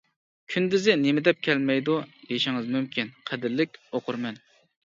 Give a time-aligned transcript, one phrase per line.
[0.53, 1.99] كۈندۈزى نېمە دەپ كەلمەيدۇ؟
[2.31, 4.43] دېيىشىڭىز مۇمكىن، قەدىرلىك ئوقۇرمەن.